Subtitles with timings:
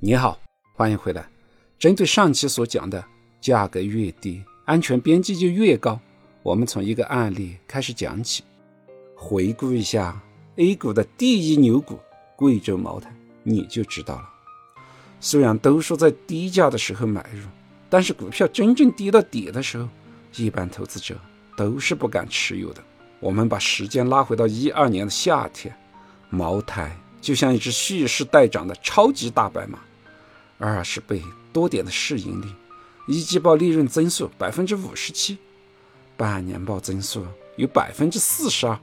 [0.00, 0.38] 你好，
[0.74, 1.28] 欢迎回来。
[1.76, 3.04] 针对上期所讲的，
[3.40, 5.98] 价格越低，安全边际就越高。
[6.44, 8.44] 我们从一个案例开始讲起，
[9.16, 10.22] 回顾一下
[10.54, 11.98] A 股的第一牛股
[12.36, 14.30] 贵州茅台，你就知道了。
[15.18, 17.48] 虽然都说在低价的时候买入，
[17.90, 19.88] 但是股票真正跌到底的时候，
[20.36, 21.20] 一般投资者
[21.56, 22.80] 都是不敢持有的。
[23.18, 25.76] 我们把时间拉回到一二年的夏天，
[26.30, 29.80] 茅台就像一只蓄势待涨的超级大白马。
[30.60, 31.22] 二十倍
[31.52, 32.48] 多点的市盈率，
[33.06, 35.38] 一季报利润增速百分之五十七，
[36.16, 38.76] 半年报增速有百分之四十二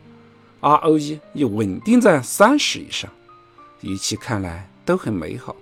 [0.61, 3.11] ，ROE 又稳定在三十以上，
[3.81, 5.53] 一切看来都很美好。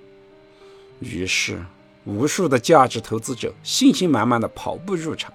[1.00, 1.66] 于是，
[2.06, 5.34] 无数的价值投资者信心满满的跑步入场。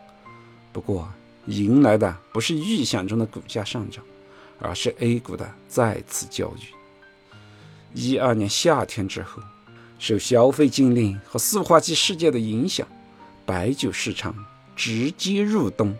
[0.72, 1.12] 不过，
[1.46, 4.04] 迎来的不是预想中的股价上涨，
[4.60, 6.72] 而是 A 股的再次教育。
[7.94, 9.42] 一二年夏天之后。
[9.98, 12.86] 受消费禁令和塑化剂事件的影响，
[13.44, 14.34] 白酒市场
[14.76, 15.96] 直接入冬，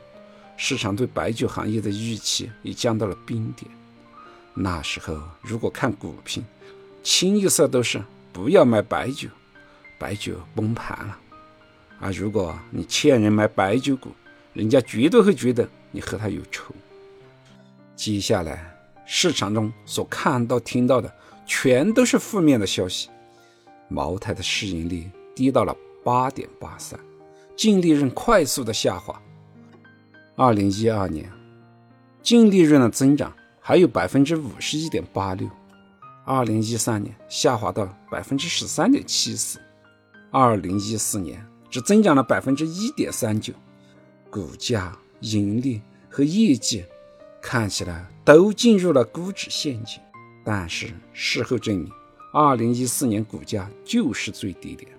[0.57, 3.71] 市场对白酒行业的预期也降到了冰点。
[4.55, 6.45] 那时候，如果看股评，
[7.03, 9.29] 清一色都是不要买白酒，
[9.99, 11.19] 白酒崩盘了。
[12.01, 14.11] 而如果你欠人买白酒股，
[14.53, 16.75] 人家绝对会觉得你和他有仇。
[17.97, 18.73] 接下来，
[19.07, 21.13] 市场中所看到、听到的，
[21.47, 23.09] 全都是负面的消息。
[23.89, 26.99] 茅台的市盈率低到了八点八三，
[27.57, 29.21] 净利润快速的下滑。
[30.37, 31.31] 二零一二年，
[32.23, 35.49] 净利润的增长还有百分之五十一点八六，
[36.25, 39.61] 二零一三年下滑到百分之十三点七四，
[40.31, 43.53] 二零一四年只增长了百分之一点三九，
[44.31, 46.85] 股价、盈利和业绩
[47.41, 50.01] 看起来都进入了估值陷阱。
[50.45, 51.91] 但是事后证明。
[52.33, 54.91] 二零一四年股价就是最低点，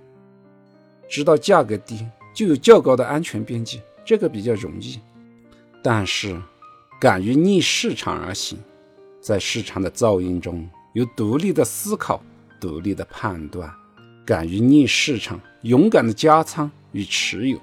[1.07, 4.99] 知道价格低就有较高的安全边际，这个比较容易。
[5.83, 6.41] 但是，
[6.99, 8.57] 敢于逆市场而行，
[9.21, 12.21] 在市场的噪音中有独立的思考、
[12.59, 13.71] 独立的判断，
[14.25, 17.59] 敢于逆市场、勇敢的加仓与持有，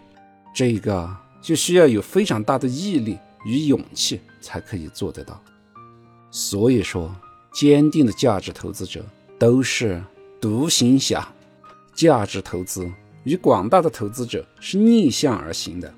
[0.55, 5.43] 这个就需要有非常大的毅力与勇气才可以做得到。
[6.31, 7.15] 所以说，
[7.53, 9.05] 坚定的价值投资者。
[9.39, 10.03] 都是
[10.41, 11.27] 独行侠，
[11.95, 12.91] 价值投资
[13.25, 15.93] 与广大的投资者是逆向而行的。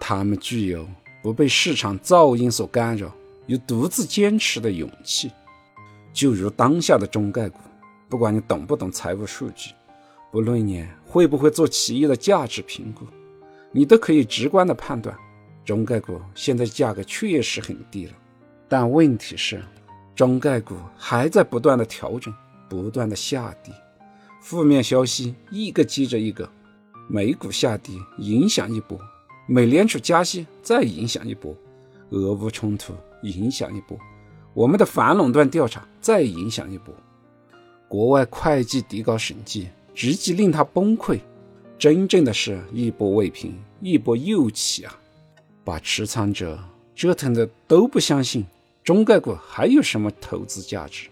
[0.00, 0.88] 他们具有
[1.22, 3.12] 不被市场噪音所干扰，
[3.46, 5.30] 有独自坚持的勇气。
[6.12, 7.60] 就如当下的中概股，
[8.08, 9.70] 不管你懂不懂财务数据，
[10.32, 13.06] 不论你会不会做企业的价值评估，
[13.70, 15.16] 你都可以直观的判断，
[15.64, 18.12] 中概股现在价格确实很低了。
[18.68, 19.62] 但问题是，
[20.16, 22.34] 中概股还在不断的调整。
[22.70, 23.74] 不断的下跌，
[24.40, 26.48] 负面消息一个接着一个，
[27.08, 28.96] 美股下跌影响一波，
[29.48, 31.52] 美联储加息再影响一波，
[32.10, 32.94] 俄乌冲突
[33.24, 33.98] 影响一波，
[34.54, 36.94] 我们的反垄断调查再影响一波，
[37.88, 41.18] 国外会计底稿审计直接令他崩溃，
[41.76, 44.96] 真正的是一波未平，一波又起啊！
[45.64, 46.56] 把持仓者
[46.94, 48.46] 折腾的都不相信
[48.84, 51.08] 中概股还有什么投资价值。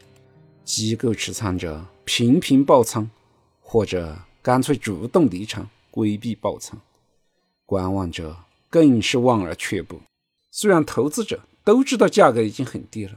[0.68, 3.08] 机构持仓者频频爆仓，
[3.62, 6.76] 或者干脆主动离场，规避爆仓；
[7.64, 8.36] 观望者
[8.68, 9.98] 更是望而却步。
[10.50, 13.12] 虽然投资者都知道价格已经很低了，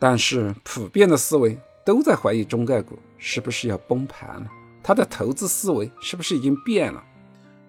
[0.00, 1.56] 但是普遍的思维
[1.86, 4.50] 都在怀疑中概股是不是要崩盘了？
[4.82, 7.00] 他的投资思维是不是已经变了？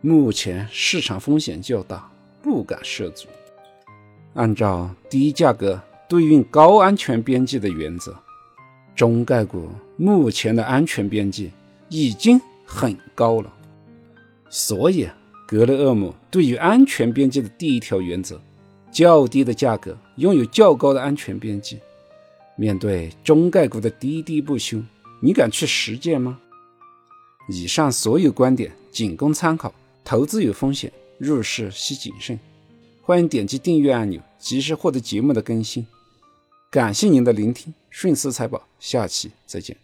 [0.01, 2.11] 目前市场风险较大，
[2.41, 3.27] 不敢涉足。
[4.33, 8.17] 按照低价格对应高安全边际的原则。
[9.01, 9.67] 中概股
[9.97, 11.49] 目前的安全边际
[11.89, 13.51] 已经很高了，
[14.47, 15.09] 所以
[15.47, 18.39] 格雷厄姆对于安全边际的第一条原则：
[18.91, 21.79] 较低的价格拥有较高的安全边际。
[22.55, 24.79] 面对中概股的滴滴不休，
[25.19, 26.37] 你敢去实践吗？
[27.49, 32.39] 以上所有观点仅供参考，投资有风险，入市需谨慎。
[33.01, 35.87] 欢迎点击订阅按钮，及时获得节目的更新。
[36.71, 39.75] 感谢您的聆听，顺思财宝，下期再见。